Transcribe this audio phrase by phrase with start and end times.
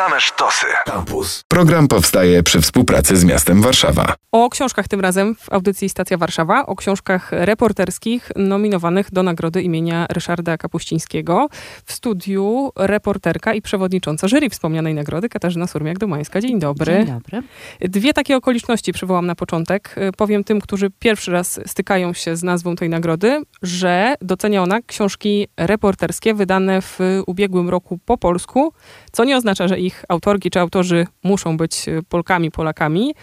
[0.00, 0.66] Same sztosy.
[0.86, 1.44] Campus.
[1.48, 4.14] Program powstaje przy współpracy z miastem Warszawa.
[4.32, 10.06] O książkach tym razem w audycji Stacja Warszawa, o książkach reporterskich nominowanych do nagrody imienia
[10.10, 11.48] Ryszarda Kapuścińskiego.
[11.84, 16.40] W studiu reporterka i przewodnicząca jury wspomnianej nagrody Katarzyna Surmiak-Domańska.
[16.40, 16.92] Dzień dobry.
[16.92, 17.42] Dzień dobry.
[17.80, 19.94] Dwie takie okoliczności przywołam na początek.
[20.16, 25.48] Powiem tym, którzy pierwszy raz stykają się z nazwą tej nagrody, że docenia ona książki
[25.56, 28.72] reporterskie wydane w ubiegłym roku po polsku,
[29.12, 33.14] co nie oznacza, że ich autorki czy autorzy muszą być Polkami, Polakami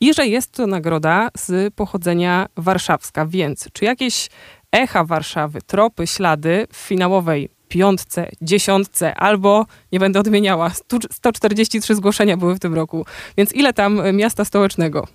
[0.00, 3.26] i że jest to nagroda z pochodzenia warszawska.
[3.26, 4.28] Więc czy jakieś
[4.72, 10.70] echa Warszawy, tropy, ślady w finałowej piątce, dziesiątce, albo, nie będę odmieniała,
[11.10, 13.06] 143 zgłoszenia były w tym roku.
[13.36, 15.06] Więc ile tam miasta stołecznego?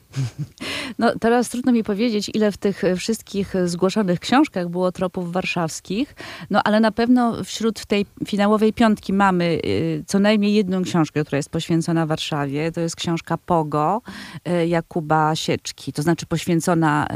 [1.00, 6.16] No teraz trudno mi powiedzieć, ile w tych wszystkich zgłoszonych książkach było tropów warszawskich,
[6.50, 11.38] no ale na pewno wśród tej finałowej piątki mamy y, co najmniej jedną książkę, która
[11.38, 12.72] jest poświęcona Warszawie.
[12.72, 14.02] To jest książka Pogo
[14.48, 17.08] y, Jakuba Sieczki, to znaczy poświęcona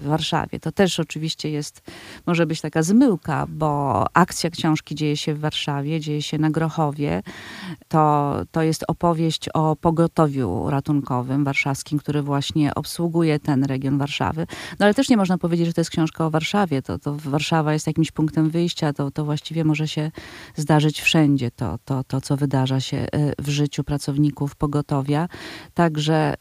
[0.00, 0.60] Warszawie.
[0.60, 1.82] To też oczywiście jest,
[2.26, 7.22] może być taka zmyłka, bo akcja książki dzieje się w Warszawie, dzieje się na Grochowie.
[7.88, 14.46] To, to jest opowieść o pogotowiu ratunkowym warszawskim, który właśnie obsługuje ten region Warszawy.
[14.78, 16.82] No ale też nie można powiedzieć, że to jest książka o Warszawie.
[16.82, 20.10] To, to Warszawa jest jakimś punktem wyjścia, to, to właściwie może się
[20.56, 23.06] zdarzyć wszędzie, to, to, to co wydarza się
[23.38, 25.28] w życiu pracowników pogotowia.
[25.74, 26.34] Także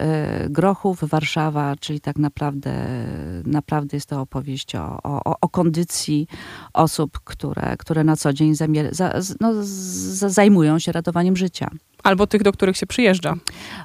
[0.50, 2.88] Grochów, Warszawa, czyli tak naprawdę,
[3.46, 6.28] naprawdę jest to opowieść o, o, o kondycji
[6.74, 9.54] osób, które, które na co dzień zamier- za, no,
[10.30, 11.70] zajmują się ratowaniem życia.
[12.04, 13.36] Albo tych, do których się przyjeżdża.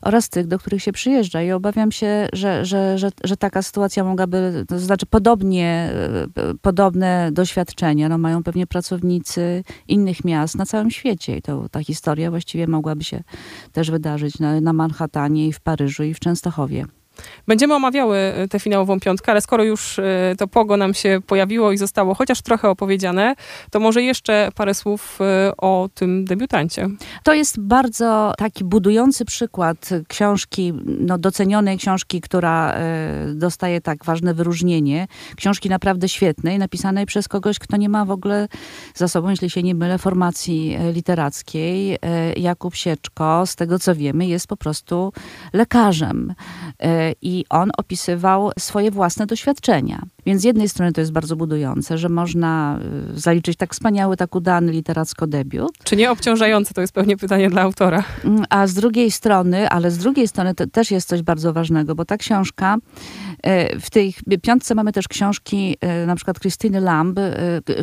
[0.03, 1.43] Oraz tych, do których się przyjeżdża.
[1.43, 5.91] I obawiam się, że, że, że, że taka sytuacja mogłaby, to znaczy podobnie,
[6.63, 11.37] podobne doświadczenia no, mają pewnie pracownicy innych miast na całym świecie.
[11.37, 13.23] I to, ta historia właściwie mogłaby się
[13.73, 16.87] też wydarzyć na, na Manhattanie i w Paryżu i w Częstochowie.
[17.47, 18.19] Będziemy omawiały
[18.51, 20.01] tę finałową piątkę, ale skoro już
[20.39, 23.35] to pogo nam się pojawiło i zostało chociaż trochę opowiedziane,
[23.71, 25.19] to może jeszcze parę słów
[25.59, 26.89] o tym debiutancie.
[27.23, 32.75] To jest bardzo taki budujący przykład książki, no docenionej książki, która
[33.35, 35.07] dostaje tak ważne wyróżnienie.
[35.37, 38.49] Książki naprawdę świetnej, napisanej przez kogoś, kto nie ma w ogóle
[38.95, 41.99] za sobą, jeśli się nie mylę, formacji literackiej.
[42.37, 45.13] Jakub Sieczko, z tego co wiemy, jest po prostu
[45.53, 46.35] lekarzem
[47.23, 50.03] i on opisywał swoje własne doświadczenia.
[50.27, 52.79] Więc z jednej strony to jest bardzo budujące, że można
[53.15, 55.73] zaliczyć tak wspaniały, tak udany literacko debiut.
[55.85, 56.75] Czy nie obciążające?
[56.75, 58.05] To jest pewnie pytanie dla autora.
[58.51, 62.05] A z drugiej strony, ale z drugiej strony to też jest coś bardzo ważnego, bo
[62.05, 62.77] ta książka,
[63.81, 67.21] w tej piątce mamy też książki na przykład Krystyny Lamb,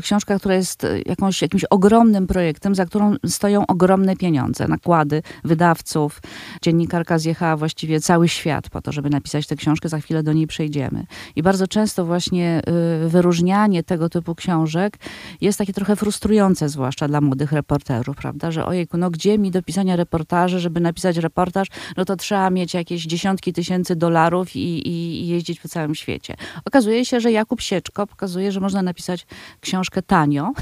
[0.02, 6.22] książka, która jest jakąś, jakimś ogromnym projektem, za którą stoją ogromne pieniądze, nakłady wydawców.
[6.62, 10.48] Dziennikarka zjechała właściwie cały świat po to, żeby napisać tę książkę, za chwilę do niej
[10.48, 11.06] przejdziemy.
[11.36, 12.62] I bardzo często właśnie
[13.08, 14.98] wyróżnianie tego typu książek
[15.42, 19.64] jest takie trochę frustrujące, zwłaszcza dla młodych reporterów, prawda, że ojejku, no gdzie mi do
[19.64, 25.22] pisania reportaży, żeby napisać reportaż, no to trzeba mieć jakieś dziesiątki tysięcy dolarów i, i,
[25.24, 26.36] i jeździć po całym świecie.
[26.66, 29.26] Okazuje się, że Jakub Sieczko pokazuje, że można napisać
[29.62, 30.52] książkę tanio.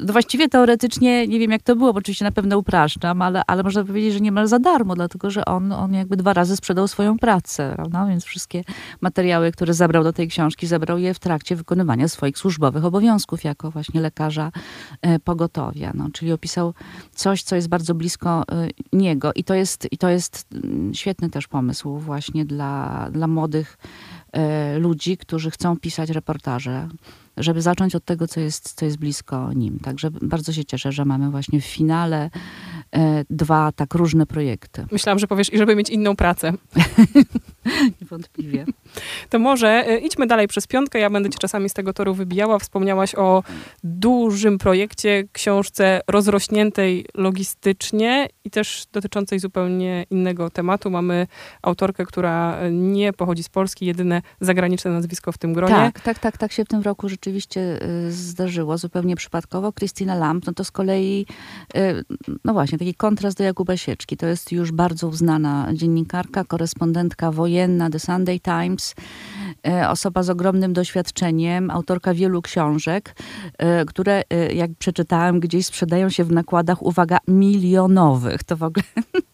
[0.00, 3.62] No właściwie teoretycznie nie wiem jak to było, bo oczywiście na pewno upraszczam, ale, ale
[3.62, 7.18] można powiedzieć, że niemal za darmo, dlatego że on, on jakby dwa razy sprzedał swoją
[7.18, 8.06] pracę, prawda?
[8.06, 8.64] więc wszystkie
[9.00, 13.70] materiały, które zabrał do tej książki, zabrał je w trakcie wykonywania swoich służbowych obowiązków jako
[13.70, 14.52] właśnie lekarza
[15.24, 15.92] pogotowia.
[15.94, 16.74] No, czyli opisał
[17.14, 18.44] coś, co jest bardzo blisko
[18.92, 20.46] niego i to jest, i to jest
[20.92, 23.78] świetny też pomysł właśnie dla, dla młodych
[24.78, 26.88] ludzi, którzy chcą pisać reportaże
[27.36, 29.78] żeby zacząć od tego, co jest, co jest blisko nim.
[29.78, 32.30] Także bardzo się cieszę, że mamy właśnie w finale e,
[33.30, 34.86] dwa tak różne projekty.
[34.92, 36.52] Myślałam, że powiesz i żeby mieć inną pracę.
[38.00, 38.64] Niewątpliwie.
[39.30, 40.98] To może e, idźmy dalej przez piątkę.
[40.98, 42.58] Ja będę cię czasami z tego toru wybijała.
[42.58, 43.42] Wspomniałaś o
[43.84, 50.90] dużym projekcie, książce rozrośniętej logistycznie i też dotyczącej zupełnie innego tematu.
[50.90, 51.26] Mamy
[51.62, 55.74] autorkę, która nie pochodzi z Polski, jedyne zagraniczne nazwisko w tym gronie.
[55.74, 59.72] Tak, tak, tak, tak się w tym roku rzeczywiście zdarzyło, zupełnie przypadkowo.
[59.72, 61.26] Christina Lamp, no to z kolei,
[62.44, 64.16] no właśnie, taki kontrast do Jakuba Sieczki.
[64.16, 68.94] To jest już bardzo uznana dziennikarka, korespondentka wojenna The Sunday Times,
[69.88, 73.16] osoba z ogromnym doświadczeniem, autorka wielu książek,
[73.86, 74.22] które,
[74.54, 78.44] jak przeczytałam, gdzieś sprzedają się w nakładach, uwaga, milionowych.
[78.44, 78.84] To w ogóle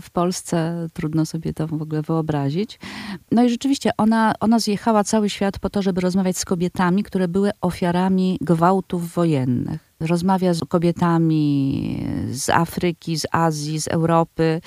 [0.00, 2.78] w Polsce trudno sobie to w ogóle wyobrazić.
[3.32, 7.28] No i rzeczywiście ona, ona zjechała cały świat po to, żeby rozmawiać z kobietami, które
[7.28, 14.60] były ofiarami gwałtów wojennych rozmawia z kobietami z Afryki, z Azji, z Europy.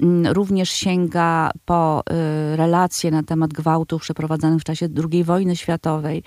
[0.00, 6.22] Mm, również sięga po y, relacje na temat gwałtów przeprowadzanych w czasie II wojny światowej,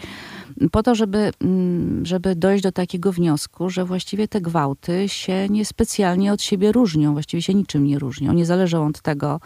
[0.72, 6.34] po to, żeby, mm, żeby dojść do takiego wniosku, że właściwie te gwałty się niespecjalnie
[6.34, 8.34] od siebie różnią, właściwie się niczym nie różnią.
[8.34, 9.40] Nie zależą od tego,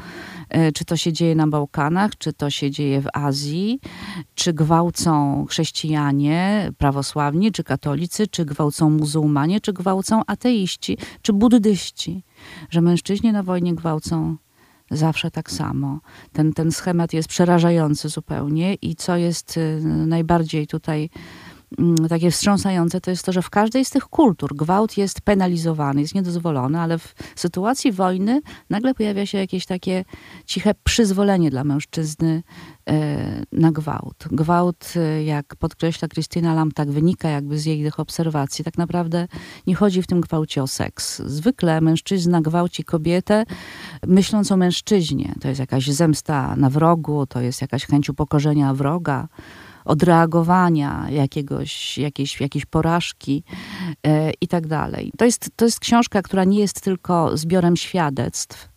[0.56, 3.80] y, czy to się dzieje na Bałkanach, czy to się dzieje w Azji,
[4.36, 12.24] czy gwałcą chrześcijanie, prawosławni, czy katolicy, czy gwałcą muzułmanie, czy gwałcą ateiści, czy buddyści
[12.70, 14.38] że mężczyźni na wojnie gwałcą
[14.92, 16.00] zawsze tak samo.
[16.34, 21.10] Ten, ten schemat jest przerażający zupełnie i co jest y, najbardziej tutaj
[22.10, 26.16] takie wstrząsające, to jest to, że w każdej z tych kultur gwałt jest penalizowany, jest
[26.16, 30.06] niedozwolony, ale w sytuacji wojny nagle pojawia się jakieś takie
[30.46, 32.44] ciche przyzwolenie dla mężczyzny
[32.90, 34.28] E, na gwałt.
[34.32, 38.66] Gwałt, e, jak podkreśla Krystyna Lam, tak wynika jakby z jej obserwacji.
[38.66, 39.28] Tak naprawdę
[39.68, 41.22] nie chodzi w tym gwałcie o seks.
[41.26, 43.46] Zwykle mężczyzna gwałci kobietę,
[44.08, 45.36] myśląc o mężczyźnie.
[45.42, 49.28] To jest jakaś zemsta na wrogu, to jest jakaś chęć upokorzenia wroga
[49.86, 53.44] odreagowania jakiegoś, jakiejś, jakiejś porażki
[54.04, 55.12] e, i tak dalej.
[55.18, 58.72] To jest, to jest książka, która nie jest tylko zbiorem świadectw,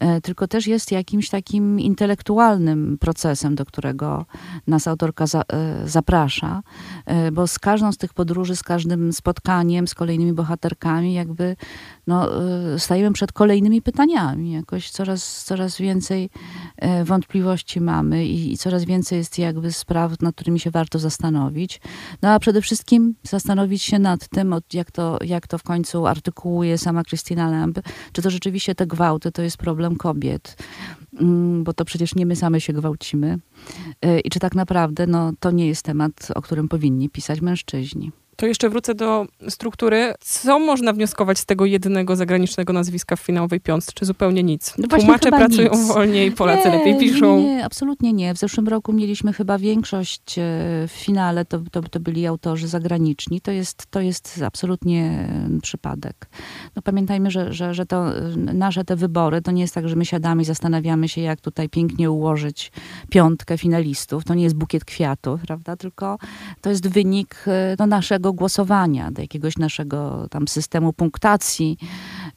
[0.00, 4.26] E, tylko też jest jakimś takim intelektualnym procesem, do którego
[4.66, 6.62] nas autorka za, e, zaprasza,
[7.06, 11.56] e, bo z każdą z tych podróży, z każdym spotkaniem, z kolejnymi bohaterkami, jakby
[12.10, 12.28] no,
[12.78, 14.52] stajemy przed kolejnymi pytaniami.
[14.52, 16.30] Jakoś coraz, coraz więcej
[17.04, 21.80] wątpliwości mamy i, i coraz więcej jest jakby spraw, nad którymi się warto zastanowić.
[22.22, 26.78] No a przede wszystkim zastanowić się nad tym, jak to, jak to w końcu artykułuje
[26.78, 27.78] sama Christina Lamb,
[28.12, 30.56] czy to rzeczywiście te gwałty to jest problem kobiet,
[31.20, 33.38] mm, bo to przecież nie my same się gwałcimy.
[34.04, 38.12] Y, I czy tak naprawdę no, to nie jest temat, o którym powinni pisać mężczyźni.
[38.40, 40.14] To jeszcze wrócę do struktury.
[40.20, 43.92] Co można wnioskować z tego jednego zagranicznego nazwiska w finałowej piątce?
[43.94, 44.74] Czy zupełnie nic?
[44.78, 45.88] No Tłumacze pracują nic.
[45.88, 47.40] wolniej, Polacy nie, lepiej piszą.
[47.40, 48.34] Nie, nie, absolutnie nie.
[48.34, 50.42] W zeszłym roku mieliśmy chyba większość e,
[50.88, 53.40] w finale, to, to, to byli autorzy zagraniczni.
[53.40, 55.28] To jest, to jest absolutnie
[55.62, 56.28] przypadek.
[56.76, 59.96] No pamiętajmy, że, że, że to e, nasze te wybory, to nie jest tak, że
[59.96, 62.72] my siadamy i zastanawiamy się, jak tutaj pięknie ułożyć
[63.10, 64.24] piątkę finalistów.
[64.24, 65.76] To nie jest bukiet kwiatów, prawda?
[65.76, 66.18] Tylko
[66.60, 71.78] to jest wynik e, no, naszego głosowania, do jakiegoś naszego tam systemu punktacji.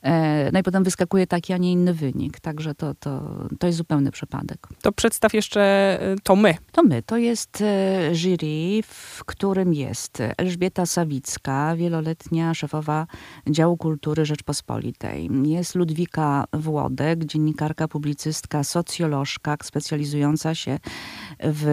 [0.03, 2.39] E, no i potem wyskakuje taki, a nie inny wynik.
[2.39, 3.21] Także to, to,
[3.59, 4.67] to jest zupełny przypadek.
[4.81, 6.55] To przedstaw jeszcze e, to my.
[6.71, 7.03] To my.
[7.03, 13.07] To jest e, jury, w którym jest Elżbieta Sawicka, wieloletnia szefowa
[13.49, 15.29] działu kultury Rzeczpospolitej.
[15.43, 20.79] Jest Ludwika Włodek, dziennikarka, publicystka, socjolożka, specjalizująca się
[21.43, 21.67] w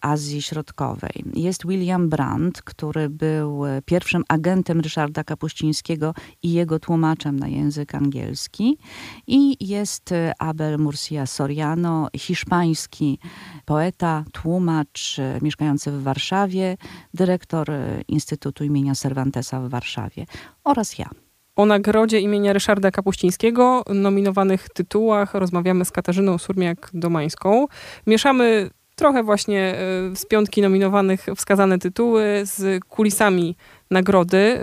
[0.00, 1.24] Azji Środkowej.
[1.34, 8.78] Jest William Brandt, który był pierwszym agentem Ryszarda Kapuścińskiego i jego tłumaczem na język angielski.
[9.26, 13.18] I jest Abel Murcia Soriano, hiszpański
[13.64, 16.76] poeta, tłumacz mieszkający w Warszawie,
[17.14, 17.66] dyrektor
[18.08, 20.26] Instytutu imienia Cervantesa w Warszawie
[20.64, 21.10] oraz ja.
[21.56, 27.64] O nagrodzie imienia Ryszarda Kapuścińskiego, nominowanych tytułach rozmawiamy z Katarzyną Surmiak-Domańską.
[28.06, 33.56] Mieszamy trochę właśnie e, z piątki nominowanych wskazane tytuły z kulisami
[33.90, 34.60] nagrody.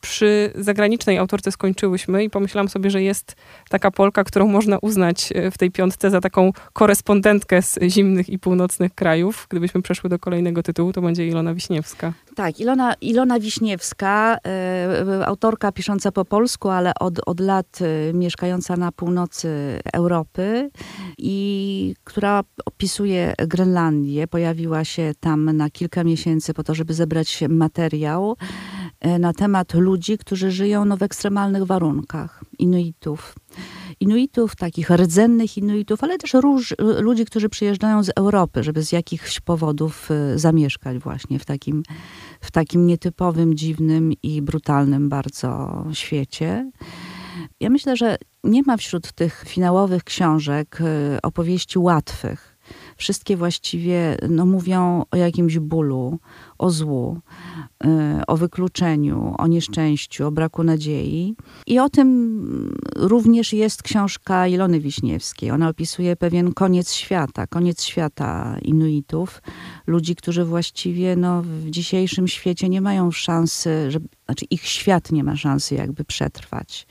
[0.00, 3.36] Przy zagranicznej autorce skończyłyśmy i pomyślałam sobie, że jest
[3.68, 8.38] taka Polka, którą można uznać e, w tej piątce za taką korespondentkę z zimnych i
[8.38, 9.46] północnych krajów.
[9.50, 12.12] Gdybyśmy przeszły do kolejnego tytułu, to będzie Ilona Wiśniewska.
[12.34, 14.38] Tak, Ilona, Ilona Wiśniewska,
[15.20, 20.70] y, autorka pisząca po polsku, ale od, od lat y, mieszkająca na północy Europy
[21.18, 24.26] i która opisuje Grenlandię.
[24.26, 28.36] Pojawiła się tam na kilka miesięcy po to, żeby zebrać materiał
[29.18, 33.34] na temat ludzi, którzy żyją no, w ekstremalnych warunkach, Inuitów.
[34.00, 39.40] Inuitów, takich rdzennych Inuitów, ale też róż, ludzi, którzy przyjeżdżają z Europy, żeby z jakichś
[39.40, 41.82] powodów e, zamieszkać właśnie w takim,
[42.40, 46.70] w takim nietypowym, dziwnym i brutalnym bardzo świecie.
[47.60, 52.53] Ja myślę, że nie ma wśród tych finałowych książek e, opowieści łatwych
[52.96, 56.18] wszystkie właściwie no, mówią o jakimś bólu,
[56.58, 57.18] o złu,
[57.84, 57.88] y,
[58.26, 61.36] o wykluczeniu, o nieszczęściu, o braku nadziei.
[61.66, 65.50] I o tym również jest książka Ilony Wiśniewskiej.
[65.50, 69.42] Ona opisuje pewien koniec świata, koniec świata Inuitów,
[69.86, 75.24] ludzi, którzy właściwie no, w dzisiejszym świecie nie mają szansy, że, znaczy ich świat nie
[75.24, 76.86] ma szansy jakby przetrwać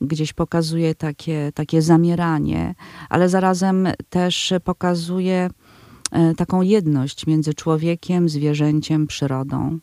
[0.00, 2.74] gdzieś pokazuje takie, takie zamieranie,
[3.08, 5.50] ale zarazem też pokazuje
[6.12, 9.78] e, taką jedność między człowiekiem, zwierzęciem, przyrodą.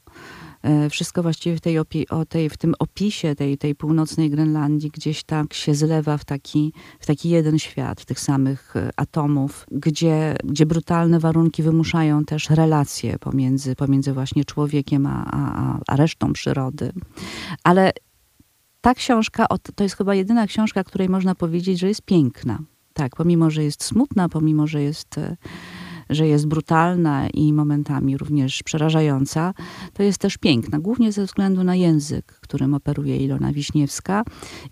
[0.68, 5.24] E, wszystko właściwie w, tej o tej, w tym opisie tej, tej północnej Grenlandii gdzieś
[5.24, 10.66] tak się zlewa w taki, w taki jeden świat tych samych e, atomów, gdzie, gdzie
[10.66, 16.92] brutalne warunki wymuszają też relacje pomiędzy, pomiędzy właśnie człowiekiem a, a, a resztą przyrody.
[17.64, 17.92] Ale
[18.88, 22.60] ta książka, to jest chyba jedyna książka, której można powiedzieć, że jest piękna.
[22.94, 25.38] Tak, pomimo, że jest smutna, pomimo, że jest e,
[26.10, 29.54] że jest brutalna i momentami również przerażająca,
[29.94, 34.24] to jest też piękna, głównie ze względu na język, którym operuje Ilona Wiśniewska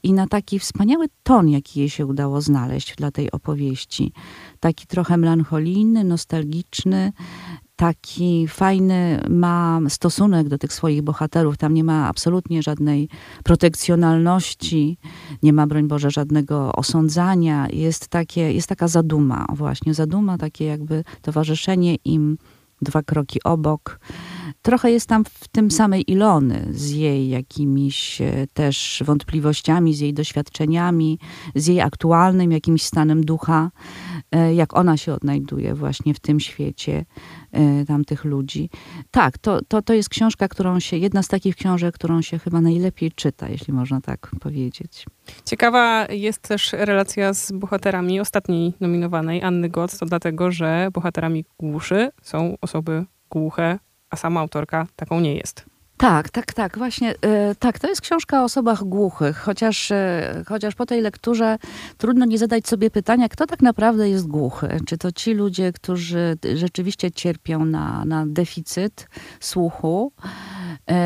[0.04, 4.12] i na taki wspaniały ton, jaki jej się udało znaleźć dla tej opowieści.
[4.60, 7.12] Taki trochę melancholijny, nostalgiczny,
[7.76, 11.58] taki fajny ma stosunek do tych swoich bohaterów.
[11.58, 13.10] Tam nie ma absolutnie żadnej
[13.44, 14.98] protekcjonalności,
[15.44, 17.68] nie ma, broń Boże, żadnego osądzania.
[17.74, 22.38] Jest, takie, jest taka zaduma, właśnie zaduma, takie jakby towarzyszenie im
[22.82, 24.00] dwa kroki obok.
[24.66, 30.14] Trochę jest tam w tym samej Ilony, z jej jakimiś e, też wątpliwościami, z jej
[30.14, 31.20] doświadczeniami,
[31.56, 33.72] z jej aktualnym jakimś stanem ducha,
[34.32, 37.06] e, jak ona się odnajduje właśnie w tym świecie
[37.52, 38.70] e, tamtych ludzi.
[39.12, 42.62] Tak, to, to, to jest książka, którą się, jedna z takich książek, którą się chyba
[42.62, 45.06] najlepiej czyta, jeśli można tak powiedzieć.
[45.46, 52.10] Ciekawa jest też relacja z bohaterami ostatniej nominowanej, Anny Goc, to dlatego, że bohaterami głuszy
[52.22, 55.66] są osoby głuche, a sama autorka taką nie jest.
[55.98, 57.08] Tak, tak, tak, właśnie.
[57.08, 61.58] Yy, tak, to jest książka o osobach głuchych, chociaż, yy, chociaż po tej lekturze
[61.98, 64.78] trudno nie zadać sobie pytania, kto tak naprawdę jest głuchy.
[64.86, 69.08] Czy to ci ludzie, którzy rzeczywiście cierpią na, na deficyt
[69.40, 70.12] słuchu,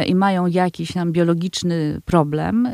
[0.08, 2.74] i mają jakiś tam biologiczny problem, e,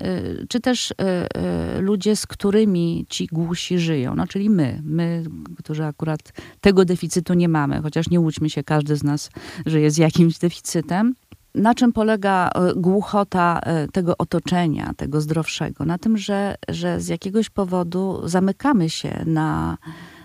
[0.49, 5.23] czy też e, ludzie, z którymi ci głusi żyją, no czyli my, my,
[5.57, 6.19] którzy akurat
[6.61, 9.29] tego deficytu nie mamy, chociaż nie łudźmy się, każdy z nas
[9.65, 11.15] żyje z jakimś deficytem.
[11.55, 13.61] Na czym polega głuchota
[13.93, 15.85] tego otoczenia, tego zdrowszego?
[15.85, 19.77] Na tym, że, że z jakiegoś powodu zamykamy się na,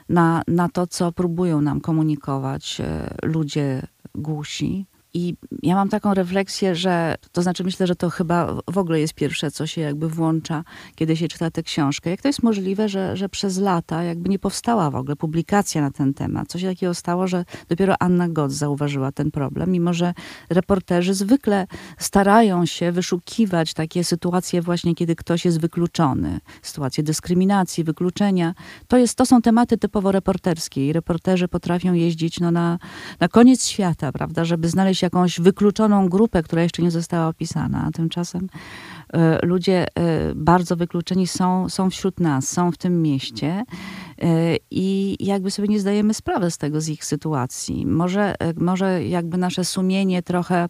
[0.08, 2.82] na, na to, co próbują nam komunikować
[3.22, 3.82] ludzie
[4.14, 9.00] głusi, i ja mam taką refleksję, że to znaczy myślę, że to chyba w ogóle
[9.00, 10.64] jest pierwsze, co się jakby włącza,
[10.94, 12.10] kiedy się czyta tę książkę.
[12.10, 15.90] Jak to jest możliwe, że, że przez lata jakby nie powstała w ogóle publikacja na
[15.90, 16.48] ten temat?
[16.48, 20.14] Co się takiego stało, że dopiero Anna Gotz zauważyła ten problem, mimo że
[20.50, 21.66] reporterzy zwykle
[21.98, 26.40] starają się wyszukiwać takie sytuacje właśnie, kiedy ktoś jest wykluczony.
[26.62, 28.54] Sytuacje dyskryminacji, wykluczenia.
[28.88, 32.78] To, jest, to są tematy typowo reporterskie i reporterzy potrafią jeździć no, na,
[33.20, 37.90] na koniec świata, prawda, żeby znaleźć jakąś wykluczoną grupę, która jeszcze nie została opisana, a
[37.90, 38.48] tymczasem
[39.12, 43.64] e, ludzie e, bardzo wykluczeni są, są wśród nas, są w tym mieście
[44.70, 47.86] i jakby sobie nie zdajemy sprawy z tego, z ich sytuacji.
[47.86, 50.68] Może, może jakby nasze sumienie trochę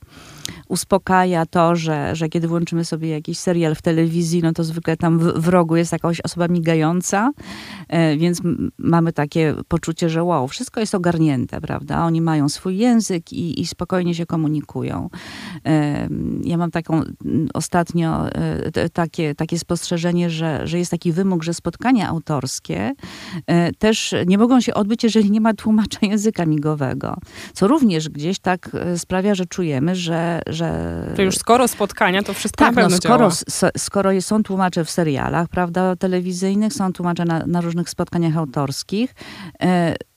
[0.69, 5.19] uspokaja to, że, że kiedy włączymy sobie jakiś serial w telewizji, no to zwykle tam
[5.19, 7.31] w, w rogu jest jakaś osoba migająca,
[8.19, 8.41] więc
[8.79, 12.05] mamy takie poczucie, że wow, wszystko jest ogarnięte, prawda?
[12.05, 15.11] Oni mają swój język i, i spokojnie się komunikują.
[16.45, 17.03] Ja mam taką
[17.55, 22.95] ostatnio e, takie, takie spostrzeżenie, że, że jest taki wymóg, że spotkania autorskie e,
[23.79, 27.17] też nie mogą się odbyć, jeżeli nie ma tłumacza języka migowego.
[27.53, 30.43] Co również gdzieś tak e, sprawia, że czujemy, że...
[30.47, 33.73] Że, że już skoro spotkania, to wszystko tak, na pewno no, skoro, działa.
[33.77, 39.15] skoro są tłumacze w serialach, prawda, telewizyjnych, są tłumacze na, na różnych spotkaniach autorskich,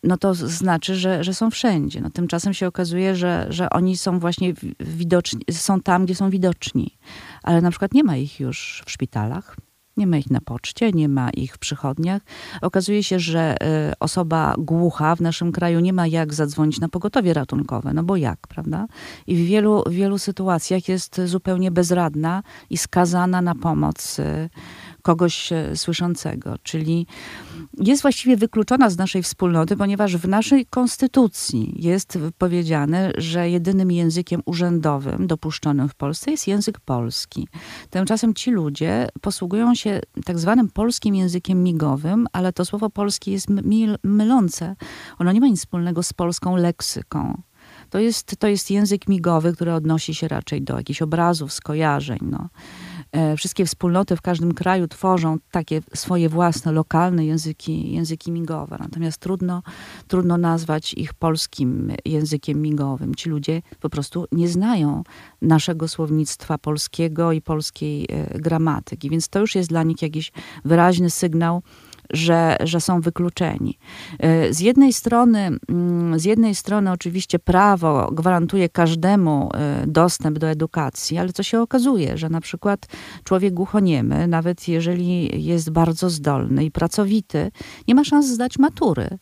[0.03, 2.01] no to znaczy, że, że są wszędzie.
[2.01, 6.97] No, tymczasem się okazuje, że, że oni są właśnie widoczni, są tam, gdzie są widoczni.
[7.43, 9.55] Ale na przykład nie ma ich już w szpitalach,
[9.97, 12.21] nie ma ich na poczcie, nie ma ich w przychodniach.
[12.61, 13.55] Okazuje się, że
[13.91, 18.15] y, osoba głucha w naszym kraju nie ma jak zadzwonić na pogotowie ratunkowe, no bo
[18.15, 18.87] jak, prawda?
[19.27, 24.49] I w wielu, wielu sytuacjach jest zupełnie bezradna i skazana na pomoc y,
[25.03, 26.55] kogoś e, słyszącego.
[26.63, 27.07] Czyli
[27.77, 34.41] jest właściwie wykluczona z naszej wspólnoty, ponieważ w naszej konstytucji jest powiedziane, że jedynym językiem
[34.45, 37.47] urzędowym dopuszczonym w Polsce jest język polski.
[37.89, 43.47] Tymczasem ci ludzie posługują się tak zwanym polskim językiem migowym, ale to słowo polski jest
[44.03, 44.75] mylące.
[45.19, 47.41] Ono nie ma nic wspólnego z polską leksyką.
[47.89, 52.19] To jest, to jest język migowy, który odnosi się raczej do jakichś obrazów, skojarzeń.
[52.21, 52.49] No.
[53.13, 58.77] E, wszystkie wspólnoty w każdym kraju tworzą takie swoje własne, lokalne języki, języki migowe.
[58.79, 59.63] Natomiast trudno,
[60.07, 63.15] trudno nazwać ich polskim językiem migowym.
[63.15, 65.03] Ci ludzie po prostu nie znają
[65.41, 70.31] naszego słownictwa polskiego i polskiej e, gramatyki, więc to już jest dla nich jakiś
[70.65, 71.61] wyraźny sygnał,
[72.09, 73.77] że, że są wykluczeni.
[74.19, 80.49] E, z jednej strony, mm, z jednej strony oczywiście prawo gwarantuje każdemu e, dostęp do
[80.49, 82.87] edukacji, ale co się okazuje, że na przykład
[83.23, 87.51] człowiek głuchoniemy, nawet jeżeli jest bardzo zdolny i pracowity,
[87.87, 89.17] nie ma szans zdać matury.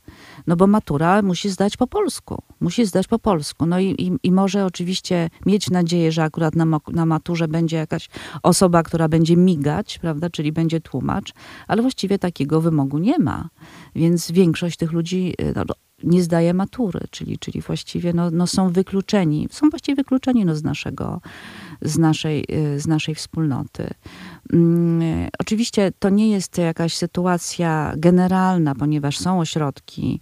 [0.47, 2.43] No bo matura musi zdać po polsku.
[2.59, 3.65] Musi zdać po polsku.
[3.65, 8.09] No i, i, i może oczywiście mieć nadzieję, że akurat na, na maturze będzie jakaś
[8.43, 11.33] osoba, która będzie migać, prawda, czyli będzie tłumacz,
[11.67, 13.49] ale właściwie takiego wymogu nie ma.
[13.95, 15.63] Więc większość tych ludzi y, no,
[16.03, 20.63] nie zdaje matury, czyli, czyli właściwie no, no są wykluczeni, są właściwie wykluczeni no z,
[20.63, 21.21] naszego,
[21.81, 23.89] z, naszej, y, z naszej wspólnoty.
[24.53, 30.21] Mm, oczywiście to nie jest jakaś sytuacja generalna, ponieważ są ośrodki,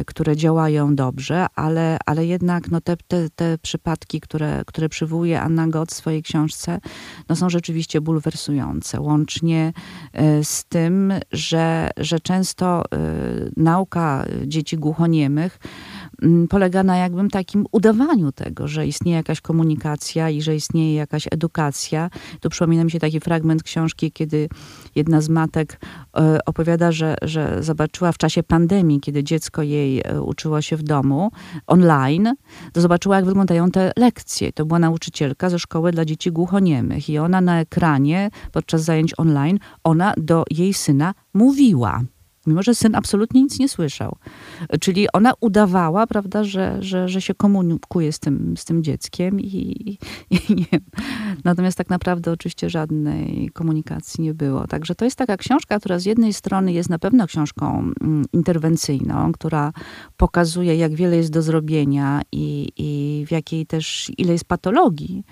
[0.00, 5.40] y, które działają dobrze, ale, ale jednak no te, te, te przypadki, które, które przywołuje
[5.40, 6.80] Anna Gott w swojej książce,
[7.28, 9.00] no są rzeczywiście bulwersujące.
[9.00, 9.72] Łącznie
[10.40, 12.82] y, z tym, że, że często
[13.56, 15.58] nauka dzieci głuchoniemych
[16.48, 22.10] polega na jakbym takim udawaniu tego, że istnieje jakaś komunikacja i że istnieje jakaś edukacja.
[22.40, 24.48] Tu przypomina mi się taki fragment książki, kiedy
[24.94, 25.80] jedna z matek
[26.16, 30.82] e, opowiada, że, że zobaczyła w czasie pandemii, kiedy dziecko jej e, uczyło się w
[30.82, 31.30] domu
[31.66, 32.34] online,
[32.72, 34.52] to zobaczyła, jak wyglądają te lekcje.
[34.52, 39.58] To była nauczycielka ze szkoły dla dzieci głuchoniemych i ona na ekranie podczas zajęć online,
[39.84, 42.00] ona do jej syna mówiła
[42.50, 44.16] mimo że syn absolutnie nic nie słyszał.
[44.80, 49.50] Czyli ona udawała, prawda, że, że, że się komunikuje z tym, z tym dzieckiem i,
[50.30, 50.80] i nie.
[51.44, 54.66] Natomiast tak naprawdę oczywiście żadnej komunikacji nie było.
[54.66, 59.32] Także to jest taka książka, która z jednej strony jest na pewno książką mm, interwencyjną,
[59.32, 59.72] która
[60.16, 65.24] pokazuje, jak wiele jest do zrobienia i, i w jakiej też, ile jest patologii,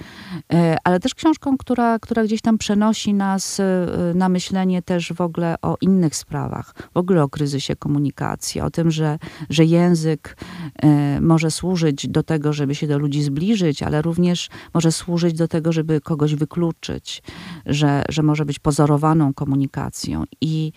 [0.52, 5.20] e, ale też książką, która, która gdzieś tam przenosi nas e, na myślenie też w
[5.20, 9.18] ogóle o innych sprawach w ogóle o kryzysie komunikacji, o tym, że,
[9.50, 10.36] że język
[10.82, 15.48] e, może służyć do tego, żeby się do ludzi zbliżyć, ale również może służyć do
[15.48, 17.22] tego, żeby kogoś wykluczyć,
[17.66, 20.72] że, że może być pozorowaną komunikacją i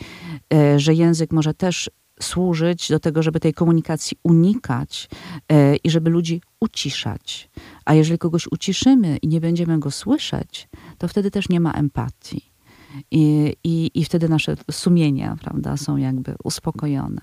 [0.54, 1.90] e, że język może też
[2.22, 5.10] służyć do tego, żeby tej komunikacji unikać
[5.50, 7.50] e, i żeby ludzi uciszać.
[7.86, 12.51] A jeżeli kogoś uciszymy i nie będziemy go słyszeć, to wtedy też nie ma empatii.
[13.12, 17.22] I, i, i wtedy nasze sumienia, prawda, są jakby uspokojone.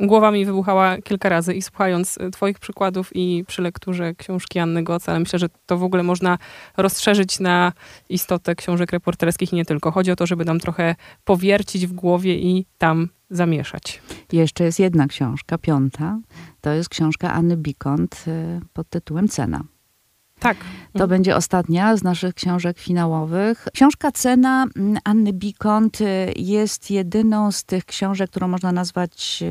[0.00, 4.82] Głowa mi wybuchała kilka razy i słuchając y, Twoich przykładów i przy lekturze książki Anny
[4.82, 6.38] Goc, ale myślę, że to w ogóle można
[6.76, 7.72] rozszerzyć na
[8.08, 9.90] istotę książek reporterskich i nie tylko.
[9.90, 14.02] Chodzi o to, żeby nam trochę powiercić w głowie i tam zamieszać.
[14.32, 16.18] Jeszcze jest jedna książka, piąta.
[16.60, 19.64] To jest książka Anny Bikont y, pod tytułem Cena.
[20.40, 20.56] Tak.
[20.92, 21.10] To mhm.
[21.10, 23.68] będzie ostatnia z naszych książek finałowych.
[23.74, 29.42] Książka Cena mm, Anny Bikont y, jest jedyną z tych książek, którą można nazwać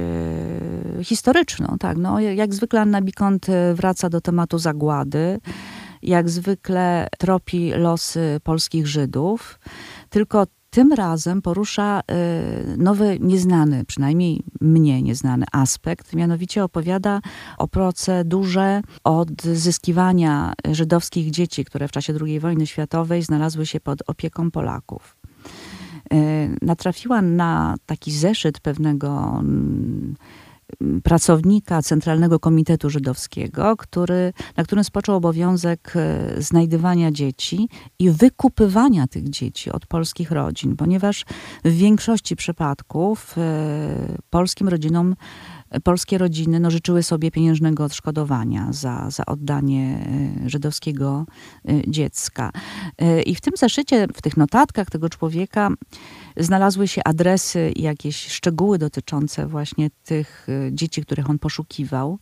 [1.00, 1.76] e, historyczną.
[1.80, 5.40] Tak, no, jak zwykle Anna Bikont y, wraca do tematu zagłady.
[6.02, 9.60] Jak zwykle tropi losy polskich Żydów.
[10.10, 17.22] Tylko tym razem porusza y, nowy, nieznany, przynajmniej mnie nieznany aspekt, mianowicie opowiada
[17.58, 24.52] o procedurze odzyskiwania żydowskich dzieci, które w czasie II wojny światowej znalazły się pod opieką
[24.52, 25.16] Polaków.
[26.14, 30.16] Y, natrafiła na taki zeszyt pewnego mm,
[31.04, 39.30] pracownika Centralnego Komitetu Żydowskiego, który, na którym spoczął obowiązek e, znajdywania dzieci i wykupywania tych
[39.30, 41.26] dzieci od polskich rodzin, ponieważ
[41.66, 45.16] w większości przypadków e, polskim rodzinom
[45.84, 50.08] polskie rodziny no, życzyły sobie pieniężnego odszkodowania za, za oddanie
[50.46, 51.26] e, żydowskiego
[51.88, 52.52] dziecka.
[53.26, 55.70] I w tym zeszycie, w tych notatkach tego człowieka
[56.38, 62.20] znalazły się adresy jakieś szczegóły dotyczące właśnie tych e, dzieci, których on poszukiwał.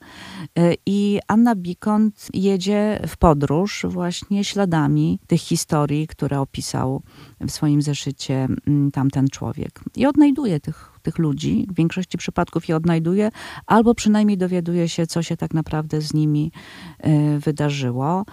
[0.58, 7.02] E, I Anna Bikont jedzie w podróż właśnie śladami tych historii, które opisał
[7.42, 9.82] w swoim zeszycie mm, tamten człowiek.
[9.96, 13.30] I odnajduje tych, tych ludzi, w większości przypadków je odnajduje,
[13.66, 16.52] albo przynajmniej dowiaduje się, co się tak naprawdę z nimi
[17.00, 18.26] e, wydarzyło.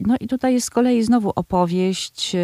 [0.00, 2.36] No i tutaj jest z kolei znowu opowieść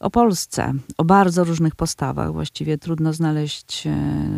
[0.00, 2.32] o Polsce, o bardzo różnych postawach.
[2.32, 3.90] Właściwie trudno znaleźć e,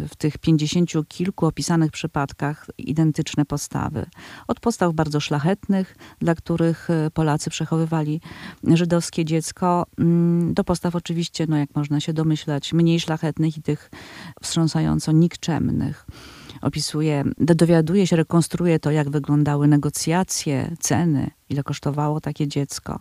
[0.08, 4.06] w tych pięćdziesięciu kilku opisanych przypadkach identyczne postawy.
[4.48, 8.20] Od postaw bardzo szlachetnych, dla których e, Polacy przechowywali
[8.64, 13.90] żydowskie dziecko, mm, do postaw oczywiście, no jak można się domyślać, mniej szlachetnych i tych
[14.42, 16.06] wstrząsająco nikczemnych
[16.62, 23.00] opisuje, dowiaduje się, rekonstruuje to, jak wyglądały negocjacje, ceny, ile kosztowało takie dziecko.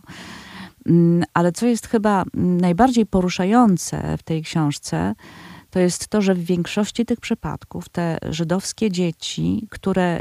[0.86, 5.14] Mm, ale co jest chyba najbardziej poruszające w tej książce,
[5.70, 10.20] to jest to, że w większości tych przypadków te żydowskie dzieci, które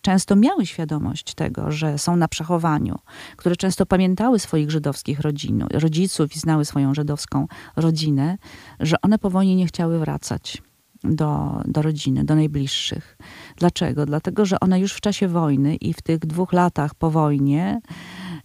[0.00, 2.98] często miały świadomość tego, że są na przechowaniu,
[3.36, 8.38] które często pamiętały swoich żydowskich rodzin, rodziców i znały swoją żydowską rodzinę,
[8.80, 10.62] że one po wojnie nie chciały wracać
[11.04, 13.18] do, do rodziny, do najbliższych.
[13.56, 14.06] Dlaczego?
[14.06, 17.80] Dlatego, że one już w czasie wojny i w tych dwóch latach po wojnie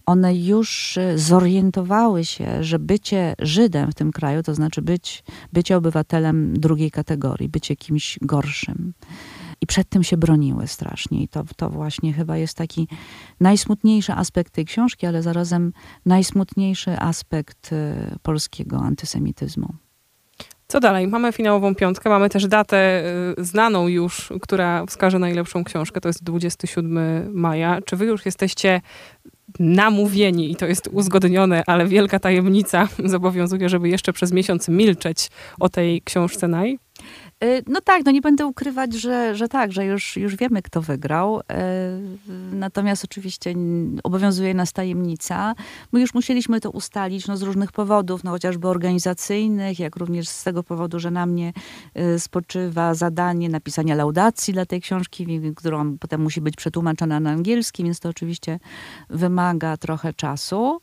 [0.06, 5.76] one już y, zorientowały się, że bycie Żydem w tym kraju, to znaczy być, bycie
[5.76, 8.94] obywatelem drugiej kategorii, bycie kimś gorszym.
[9.60, 11.22] I przed tym się broniły strasznie.
[11.22, 12.88] I to, to właśnie chyba jest taki
[13.40, 15.72] najsmutniejszy aspekt tej książki, ale zarazem
[16.06, 19.74] najsmutniejszy aspekt y, polskiego antysemityzmu.
[20.68, 21.08] Co dalej?
[21.08, 23.04] Mamy finałową piątkę, mamy też datę
[23.38, 26.98] y, znaną już, która wskaże najlepszą książkę, to jest 27
[27.34, 27.78] maja.
[27.84, 28.80] Czy wy już jesteście
[29.60, 35.68] namówieni i to jest uzgodnione, ale wielka tajemnica zobowiązuje, żeby jeszcze przez miesiąc milczeć o
[35.68, 36.78] tej książce naj?
[37.42, 40.82] Y, no tak, no nie będę ukrywać, że, że tak, że już, już wiemy, kto
[40.82, 41.40] wygrał.
[41.40, 41.42] Y,
[42.52, 43.54] natomiast oczywiście
[44.04, 45.54] obowiązuje nas tajemnica.
[45.92, 50.44] My już musieliśmy to ustalić no, z różnych powodów, no chociażby organizacyjnych, jak również z
[50.44, 51.52] tego powodu, że na mnie
[51.98, 57.84] y, spoczywa zadanie napisania laudacji dla tej książki, którą potem musi być przetłumaczona na angielski,
[57.84, 58.58] więc to oczywiście
[59.10, 60.80] wymaga trochę czasu.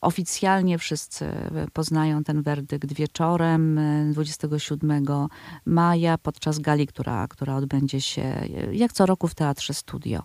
[0.00, 1.32] Oficjalnie wszyscy
[1.72, 3.80] poznają ten werdykt wieczorem
[4.12, 5.06] 27
[5.64, 10.22] maja podczas gali, która, która odbędzie się jak co roku w Teatrze Studio.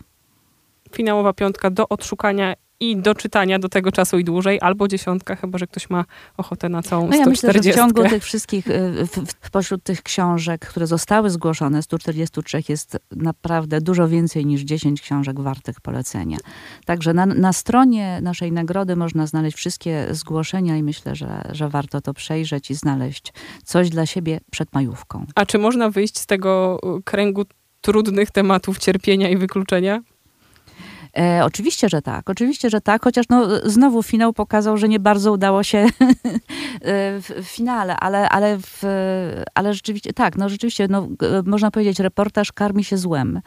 [0.95, 5.57] Finałowa piątka do odszukania i do czytania do tego czasu i dłużej, albo dziesiątka, chyba
[5.57, 6.05] że ktoś ma
[6.37, 7.47] ochotę na całą no ja 140.
[7.47, 11.81] myślę, że w ciągu tych wszystkich, y, w, w, pośród tych książek, które zostały zgłoszone,
[11.81, 16.37] 143 jest naprawdę dużo więcej niż 10 książek wartych polecenia.
[16.85, 22.01] Także na, na stronie naszej nagrody można znaleźć wszystkie zgłoszenia i myślę, że, że warto
[22.01, 25.25] to przejrzeć i znaleźć coś dla siebie przed majówką.
[25.35, 27.43] A czy można wyjść z tego kręgu
[27.81, 30.01] trudnych tematów cierpienia i wykluczenia?
[31.17, 32.29] E, oczywiście, że tak.
[32.29, 33.03] Oczywiście, że tak.
[33.03, 35.87] Chociaż no, znowu finał pokazał, że nie bardzo udało się e,
[37.21, 38.83] w, finale, ale, ale, w,
[39.55, 41.07] ale rzeczywiście, tak, no rzeczywiście, no,
[41.45, 43.41] można powiedzieć, reportaż karmi się złem.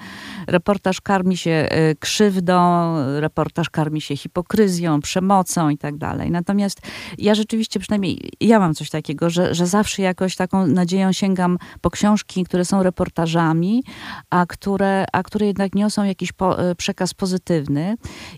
[0.47, 6.31] Reportaż karmi się e, krzywdą, reportaż karmi się hipokryzją, przemocą i tak dalej.
[6.31, 6.81] Natomiast
[7.19, 11.91] ja rzeczywiście, przynajmniej ja mam coś takiego, że, że zawsze jakoś taką nadzieją sięgam po
[11.91, 13.85] książki, które są reportażami,
[14.31, 17.58] a które, a które jednak niosą jakiś po, e, przekaz pozytywny.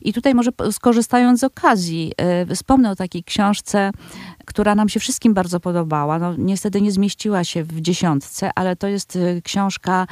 [0.03, 2.13] I tutaj może skorzystając z okazji,
[2.55, 3.91] wspomnę o takiej książce,
[4.47, 6.19] która nam się wszystkim bardzo podobała.
[6.19, 10.07] No, niestety nie zmieściła się w dziesiątce, ale to jest y, książka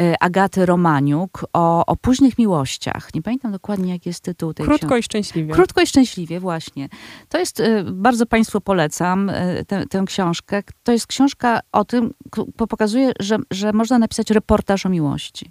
[0.00, 3.14] y, Agaty Romaniuk o, o późnych miłościach.
[3.14, 5.00] Nie pamiętam dokładnie, jaki jest tytuł tej Krótko książki.
[5.00, 5.54] i szczęśliwie.
[5.54, 6.88] Krótko i szczęśliwie, właśnie.
[7.28, 9.30] To jest, bardzo Państwu polecam
[9.66, 10.62] tę, tę książkę.
[10.82, 12.14] To jest książka o tym,
[12.56, 15.50] pokazuje, że, że można napisać reportaż o miłości.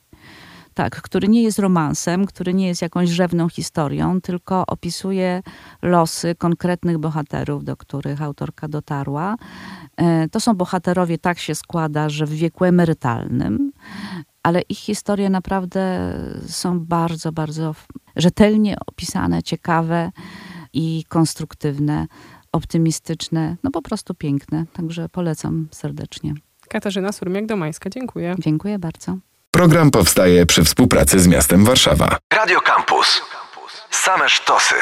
[0.75, 5.41] Tak, który nie jest romansem, który nie jest jakąś rzewną historią, tylko opisuje
[5.81, 9.35] losy konkretnych bohaterów, do których autorka dotarła.
[9.97, 13.71] E, to są bohaterowie, tak się składa, że w wieku emerytalnym,
[14.43, 16.13] ale ich historie naprawdę
[16.47, 17.75] są bardzo, bardzo
[18.15, 20.11] rzetelnie opisane, ciekawe
[20.73, 22.07] i konstruktywne,
[22.51, 24.65] optymistyczne, no po prostu piękne.
[24.73, 26.33] Także polecam serdecznie.
[26.69, 28.35] Katarzyna Surmiak-Domańska, dziękuję.
[28.39, 29.17] Dziękuję bardzo.
[29.55, 32.17] Program powstaje przy współpracy z miastem Warszawa.
[32.33, 33.21] Radio Campus.
[33.91, 34.75] Same sztosy.